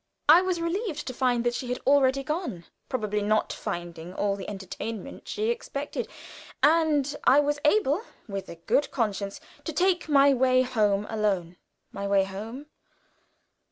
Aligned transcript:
I 0.27 0.41
was 0.41 0.59
relieved 0.59 1.05
to 1.05 1.13
find 1.13 1.43
that 1.43 1.53
she 1.53 1.67
had 1.69 1.77
already 1.85 2.23
gone, 2.23 2.65
probably 2.89 3.21
not 3.21 3.53
finding 3.53 4.15
all 4.15 4.35
the 4.35 4.49
entertainment 4.49 5.27
she 5.27 5.51
expected, 5.51 6.07
and 6.63 7.15
I 7.25 7.39
was 7.39 7.59
able, 7.63 8.01
with 8.27 8.49
a 8.49 8.55
good 8.55 8.89
conscience, 8.89 9.39
to 9.63 9.71
take 9.71 10.09
my 10.09 10.33
way 10.33 10.63
home 10.63 11.05
alone. 11.07 11.57
My 11.91 12.07
way 12.07 12.23
home! 12.23 12.65